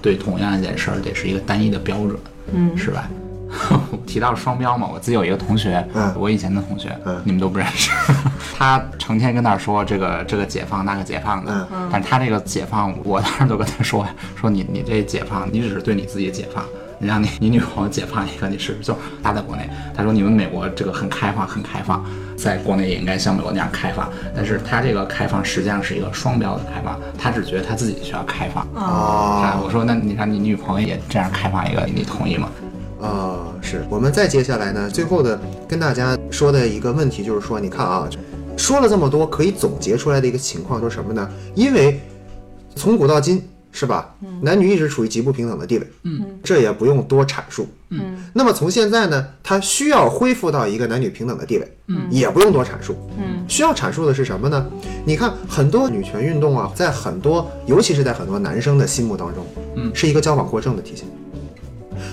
[0.00, 2.16] 对同样一件事儿得是一个单一的标准，
[2.52, 3.08] 嗯，是吧？
[4.06, 6.12] 提到双标嘛，我自己有一个同学，嗯。
[6.16, 7.20] 我以前的同学，嗯。
[7.24, 7.90] 你们都不认识，
[8.56, 11.88] 他成天跟那儿说这个这个解放那个解放的，嗯。
[11.90, 16.64] 但是他这个解放，我当时都跟他说说你你这解放，你只是对你自己解放。
[16.98, 19.68] 你让你你女朋友解放一个，你是不是就他在国内？
[19.94, 22.04] 他说你们美国这个很开放，很开放，
[22.36, 24.10] 在国内也应该像美国那样开放。
[24.34, 28.62] 但是他这个开放实际上是一个双标的开放，他只觉得他自己需要开放。
[28.74, 32.48] 啊，哦，我说那你让你女朋友也这样开放一个，你同意吗？
[33.00, 38.08] 啊，是我们再接下来呢，最后的跟大家说的一个问题就是说，你看啊，
[38.56, 41.28] 说了这么多，可以总结出来的一个情况说什么呢？
[41.54, 42.00] 因为
[42.74, 43.42] 从古到今，
[43.76, 44.14] 是吧？
[44.40, 48.24] 男女一直处于极不平等的地位，嗯，这也不用多阐述，嗯。
[48.32, 54.64] 那么从现在呢，它需要恢复到一个男女平等的地位，嗯，也不用多阐述，嗯，需要阐述的是什么呢？
[55.04, 61.04] 你看很多女权运动啊，在很多，尤其是在很多男生的心目当中，嗯是一个交往过正的体现。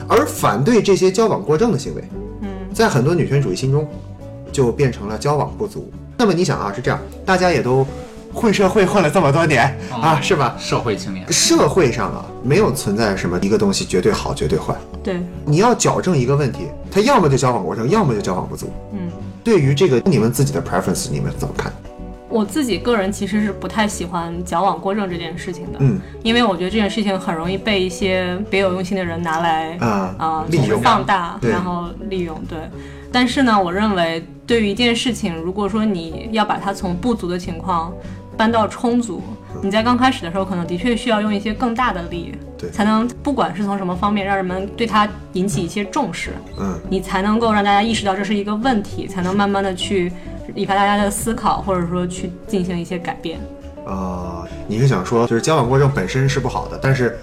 [0.08, 2.04] 而反对这些交往过正的行为，
[2.42, 3.88] 嗯，在很多女权主义心中，
[4.52, 5.92] 就变成了交往不足。
[6.18, 7.86] 那么你想啊，是这样，大家也都
[8.34, 10.56] 混社会混了这么多年啊，是吧？
[10.60, 14.76] 社会青年，社会上啊，没有存在什么一个东西绝对好、绝对坏。
[15.04, 18.72] 对，你要矫正一个问题，它要么就矫枉过正，要么就矫枉不足。
[18.94, 19.12] 嗯。
[19.44, 21.74] 对于这个你们自己的 preference，你们怎么看？
[22.30, 32.42] 我自己个人其实是不太喜欢矫枉过正这件事情的，嗯因为我觉得这件事情很容易被一些别有用心的人拿来啊啊、就是利用放大，然后利用。
[32.48, 32.58] 对，
[33.12, 37.92] 但是呢，我认为对于一件事情，如果说你要把它从不足的情况
[38.42, 39.22] 搬到充足，
[39.62, 50.12] 你在刚开始的时候，可能的确需要用一些更大的力，对才能不管是从什么方面让人们对它引起一些重视，嗯你才能够让大家意识到这是一个问题，才能慢慢的去
[50.56, 53.40] 引发大家的思考，或者说去进行一些改变。
[53.86, 57.16] 啊、你是想说，就是矫枉过正本身是不好的，但是。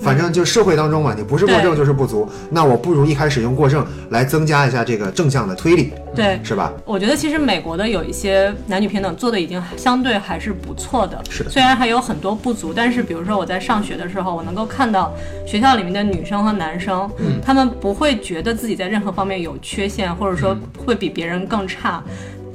[0.00, 6.72] 反正就社会当中嘛，你不是过剩就是不足，那我不如一开始用过剩来增加一下这个正向的推力，对，是吧？
[6.84, 15.12] 我觉得其实美国的有一些男女平等做的已经相对还是不错的，是的虽然还有很多不足，但是比如说我在上学的时候，我能够看到
[15.46, 17.08] 学校里面的女生和男生，
[17.44, 22.02] 他们不会觉得自己在任何方面有缺陷，或者说会比别人更差。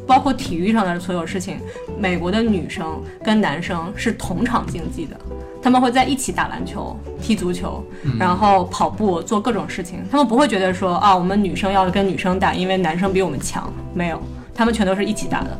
[0.08, 1.58] 包括体育上的所有事情，
[1.97, 5.17] 美国的女生跟男生是同场竞技的，
[5.65, 7.84] 他们会在一起打篮球、踢足球，
[8.19, 9.98] 然后跑步，做各种事情。
[10.12, 13.67] 他们不会觉得说啊，我们女生要跟女生打，因为男生比我们强。
[13.92, 14.21] 没有，
[14.54, 15.60] 他们全都是一起打的。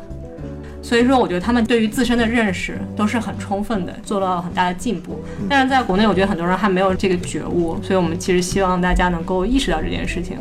[0.84, 5.20] 所以说，我觉得他们对于自身的认识都是很充分的，做到了很大的进步。
[5.50, 10.38] 但是在国内，我觉得很多人还没有这个觉悟，所以我们其实希望大家能够意识到这件事情。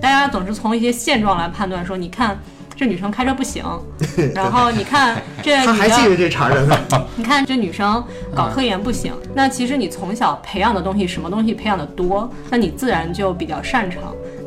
[0.00, 2.38] 大家总是从一些现状来判断，说你看
[2.76, 3.64] 这女生开车不行，
[4.34, 6.76] 然后你看这 女他还记得，这茬人呢。
[7.16, 8.02] 你看这女生
[8.34, 9.12] 搞科研不行。
[9.34, 14.02] 那其实你从小培养的东西，什么东西培养的多，那你自然就比较擅长。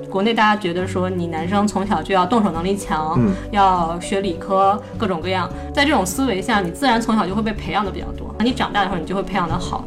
[0.09, 3.19] 国内大家觉得说你男生从小就要动手能力强，
[3.51, 8.33] 要学理科，各种各样，在这种思维下，你自然从小就会被培养的比较多。
[8.39, 9.85] 那你长大的时候，你就会培养的好。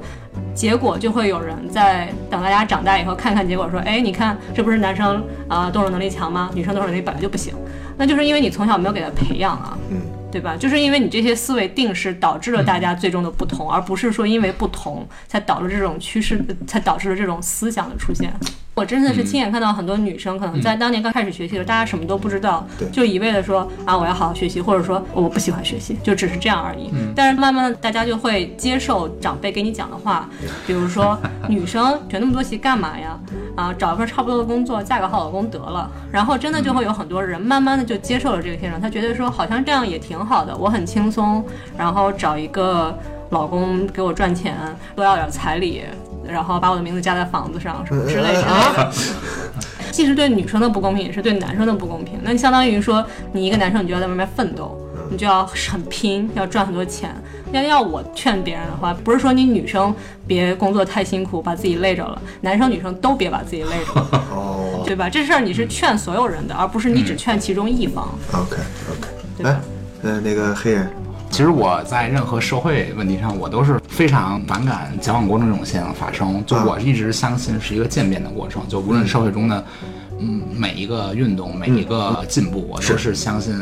[0.54, 6.50] 结果就会有人在等大家长大以后看看结果，说，哎，你看这不是男生啊动手能力强吗？
[6.54, 7.54] 女生动手能力本来就不行，
[8.00, 10.00] 那就是因为你从小没有给他培养啊，嗯，
[10.32, 10.56] 对吧？
[10.56, 18.32] 就是因为你这些思维定式导致了大家最终的不同，而不是说因为不同才导致这种趋势，才导致了这种思想的出现。
[18.80, 26.90] 我真的是亲眼看到很多女生，可能在当年刚开始学习的时候，大家什么都不知道，就一味的说啊我要好好学习，或者说我不喜欢学习，就只是这样而已。
[27.14, 30.26] 但是慢慢的大家就会接受长辈给你讲的话，
[30.66, 33.20] 比如说女生学那么多习干嘛呀？
[33.54, 35.90] 啊，找一份差不多的工作，嫁个好老公得了。
[36.10, 41.44] 然后真的就会有很多人慢慢的就接受了这个现状，他觉得说好像这样也挺好的，我很轻松，
[41.76, 44.56] 然后找一个老公给我赚钱，
[44.96, 45.82] 多要点彩礼。
[46.30, 48.92] 然后把我的名字加在房子上，什么之类的，
[49.90, 52.18] 既是对女生的不公平，也是对男生的不公平。
[52.22, 54.78] 那相当于说，你一个男生，你就要在外面奋斗，
[55.10, 57.14] 你就要很拼，要赚很多钱。
[57.52, 59.92] 要要我劝别人的话，不是说你女生
[60.24, 65.10] 别工作太辛苦，把自己累着了，男生女生都别把自己累着了，哦对吧？
[65.10, 68.08] 这事儿你是劝所有人的，而不是你只劝其中一方。
[68.32, 68.56] ，OK
[68.88, 69.08] OK，
[69.38, 69.60] 来，
[70.02, 70.88] 呃，那个黑人，
[71.30, 76.44] 其实我在任何社会问题上，我都是非常反感矫枉过正这种现象发生。
[76.44, 79.64] 就我一直相信是一个渐变的过程，就无论社会中的
[80.18, 83.54] 嗯每一个运动、每一个进步，我都是相信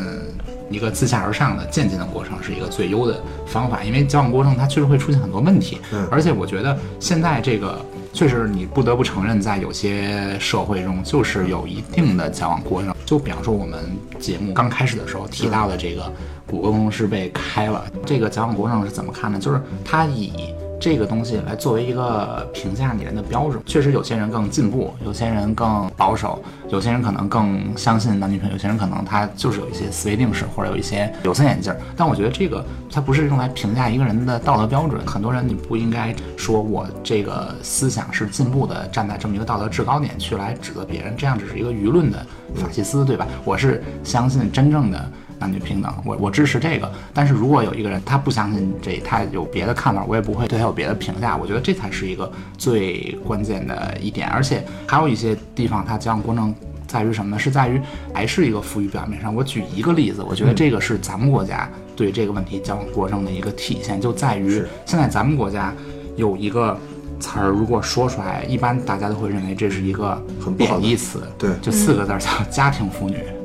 [0.71, 3.85] 一个自下而上的渐进的过程是一个最优的方法。
[3.85, 5.79] 因为矫枉过正它确实会出现很多问题，
[6.11, 7.85] 而且我觉得现在这个。
[8.13, 12.95] 确实，你不得不承认，在有些社会中，就是有一定的交往过程。
[13.05, 13.85] 就比方说，我们
[14.19, 16.11] 节目刚开始的时候提到的这个
[16.47, 19.39] 谷歌公司被开了，这个交往过程是怎么看呢？
[19.39, 20.33] 就是他以
[20.81, 23.63] 这个东西来作为一个评价你人的标准。
[23.67, 31.75] 确实，有些人更进步，有些人更保守，有些人可能更相信男女平，有些人可能他就是有一些思维定式或者有一些有色眼镜。
[31.97, 35.05] 但我觉得这个它不是用来评价一个人的道德标准。
[35.07, 42.25] 很多人你不应该说我这个思想是进步的，站在这么一个道德制高点去来指责别人，这样只是一个舆论的
[42.55, 43.27] 法西斯，对吧？
[43.45, 45.11] 我是相信真正的。
[45.39, 46.91] 男女平等，我我支持这个。
[47.15, 51.37] 但是如果有一个人他不相信这，他有别的看法，我也不会对他有别的评价。
[51.37, 54.29] 我觉得这才是一个最关键的一点。
[54.29, 56.55] 而且还有一些地方，它交往过正
[56.87, 57.39] 在于什么呢？
[57.39, 57.81] 是在于
[58.13, 59.35] 还是一个浮于表面上。
[59.35, 65.73] 我举一个例子，我觉得这个是咱们国家对这个问题交往过正的一个体现，就在于现在咱们国家
[66.17, 66.79] 有一个。
[67.21, 73.17] 词儿如果说出来，一般大家都会认为这是一个很贬义词，对就四个字儿叫家庭妇女。
[73.17, 73.38] 嗯，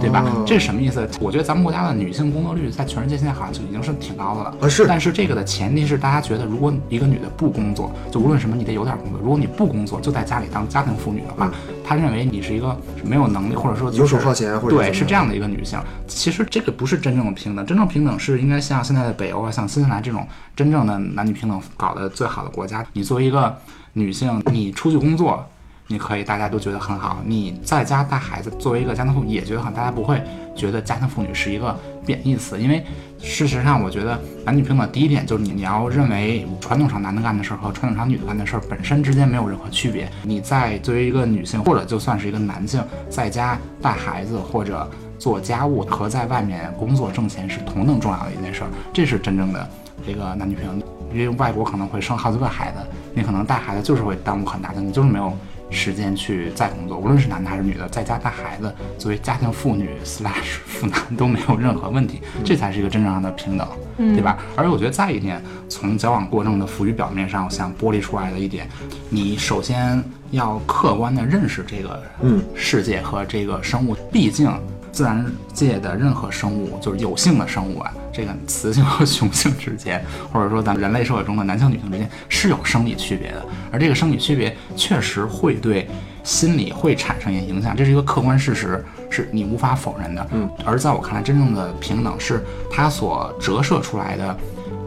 [0.00, 0.44] 对吧哦？
[0.46, 1.08] 这是什么意思？
[1.20, 4.54] 我觉得咱们国家的女性工作率在全世界现在好像就已经是挺高的了。
[4.60, 9.20] 啊是但是这个的前提是大家觉得，如果一个女的不工作，就无论什么，你得有点工作。
[9.20, 11.50] 如果你不工作，就在家里当家庭妇女的话，
[11.84, 15.78] 他认为你是一个没有能力，或者说、就是、游手好闲或者对，是这样的一个女性。
[16.06, 22.84] 其实这个不是真正的平等，真正平等是应该像现在的北欧啊，像新西兰这种真正的男女平等搞得最好的国家。
[22.92, 23.54] 你作为一个
[23.92, 25.44] 女性，你出去工作。
[25.90, 27.18] 你可以，大家都觉得很好。
[27.24, 30.22] 你在家带孩子，作为一个家庭妇女也觉得很，大家不会
[30.54, 31.74] 觉得家庭妇女是一个
[32.04, 32.84] 贬义词，因为
[33.18, 40.06] 事实上，我觉得男女平等第一点就是你你要认为传统上男的干的事儿和传统上女的干的事儿本身之间没有任何区别。
[40.22, 44.86] 你在作为一个女性，或者就算是一个男性，在家带孩子或者
[45.18, 49.66] 做家务和在外面工作挣钱是同等重要的一件事儿，这是真正的
[50.06, 50.82] 这个男女平等。
[51.14, 52.78] 因为外国可能会生好几个孩子，
[53.14, 55.32] 你可能带孩子就是会耽误很大的，你就是没有。
[55.70, 64.38] 时间去再工作，无论是男的还是女的，在家带孩子，作为家庭妇女 slash 妇男都没有任何问题，这才是一个真正上的平等，对吧？
[64.56, 68.68] 而且我觉得再一点，从交往过程的浮于表面上，我想剥离出来的一点，
[69.08, 72.42] 你首先要客观的认识这个嗯。
[72.54, 74.50] 世界和这个生物，毕竟
[74.98, 75.24] 自然
[75.54, 85.88] 界的任何生物就是有性的生物啊，这个雌性和雄性之间，或者说咱们人类社会中的男性女性之间是有生理区别的，而这个生理区别确实会对
[86.24, 90.28] 心理会产生一些影响，这是一个客观事实，是你无法否认的。
[90.32, 94.36] 嗯，而在我看来，真正的平等是它所折射出来的，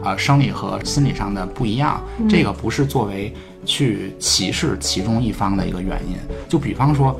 [0.04, 1.98] 呃，生理和心理上的不一样，
[2.28, 3.34] 这个不是作为
[3.64, 6.18] 去歧视其中一方的一个原因。
[6.50, 7.18] 就比方说。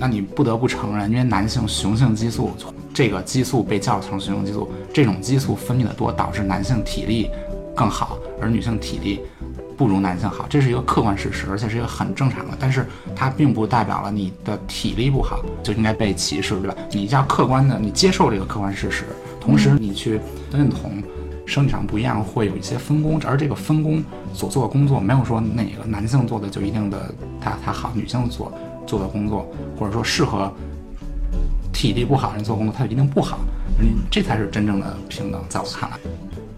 [0.00, 2.52] 那你不得不承认，因为男性雄性激素
[2.94, 7.30] 这个激素被叫成雄性激素，这种激素分泌的多，导致男性体力
[7.76, 9.20] 更好，而女性体力
[9.76, 12.56] 不如男性好，这是一个客观事实，而且是一个很正常的。
[12.58, 16.74] 但是它并不代表了你的体力不好就应该被歧视，对吧？
[16.92, 19.04] 你要客观的，你接受这个客观事实，
[19.38, 20.18] 同时你去
[20.50, 21.02] 认同
[21.46, 28.50] 生理上不一样，会有一些分工，而这个分工所做的工作没有说哪个男性做的就一定的他他好，女性做。
[28.90, 30.52] 做的工作，或者说适合
[31.72, 33.38] 体力不好人做工作，他就一定不好。
[33.78, 35.96] 嗯，这才是真正的平等，在我看来。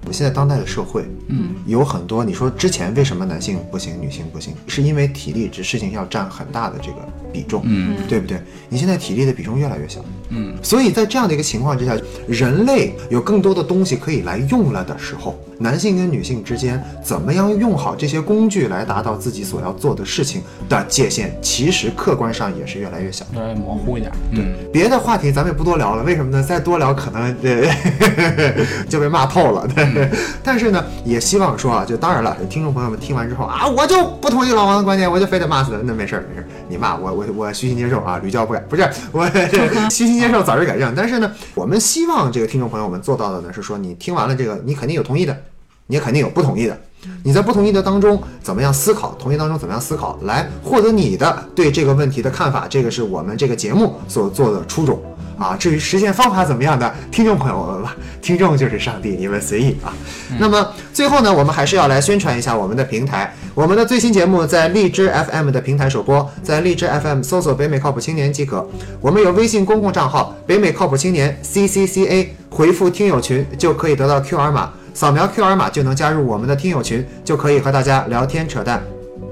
[0.06, 6.96] 我现在当代的社会，嗯，有很多你说之前为什么男性不行，女性不行，是因为体力这事情要占很大的这个
[7.32, 8.40] 比重，嗯，对不对？
[8.68, 11.94] 你现在体力的比重越来越小，嗯，所以在这样的一个情况之下，
[12.26, 23.24] 人类有更多的东西可以来用了的时候，男性跟女性之间怎么样用好这些工具来达到自己所要做的事情的界限，其实客观上也是越来越小。
[23.32, 24.12] 越来越模糊一点。
[24.32, 26.42] 嗯，别的话题咱们也不多聊了，为什么呢？
[26.42, 29.66] 再多聊 可能呃就被骂透了。
[29.68, 30.10] 对，
[30.42, 39.28] 但是呢，也希望说啊，就当然了，听众朋友们听完之后啊，我就不同意老王的观点，我就非得骂死他，那没事儿没事儿，你骂我我我虚心接受啊，屡教不改，不是我
[39.90, 40.92] 虚心接受，早日改正。
[40.94, 45.36] 但是呢，我们希望这个听众朋友们做到的呢，是说你听完了这个，你肯定有同意的，
[45.92, 46.80] 你也肯定有不同意的。
[47.22, 54.98] 你在不同意的当中怎么样思考，同意当中怎么样思考，来获得你的对这个问题的看法，这个是我们这个节目所做的初衷
[55.38, 55.54] 啊。
[55.54, 59.92] 至于实现方法怎么样的，听众朋友们吧，听众就是上帝，你们随意啊。
[60.38, 68.66] 那么最后呢，我们还是要来宣传一下我们的平台，我们的最新节目在荔枝 FM 的平台首播，在荔枝 FM 搜索“北美靠谱青年”即可。
[69.02, 74.70] 我们有微信公共账号“北美靠谱青年 ”CCCA，回复“听友群”就可以得到 QR 码。
[74.94, 78.82] 扫描 QR 码就能加入我们的听友群，就可以和大家聊天扯淡。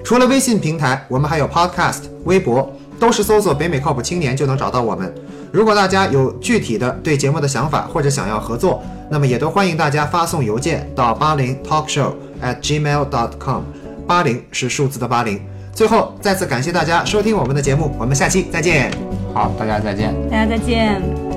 [0.02, 5.12] 除了微信平台，我们还有 Podcast、微博，都是搜索“北美靠谱青年”就能找到我们。
[5.52, 13.62] 如果大家有具体的对节目的想法或者想要合作，那么也都欢迎大家发送邮件到八零 talkshow at gmail dot com，
[14.06, 15.40] 八零是数字的八零。
[15.74, 18.90] 最后再次感谢大家收听我们的节目，我们下期再见。
[19.34, 20.14] 好，大家再见。
[20.30, 21.29] 大家再见。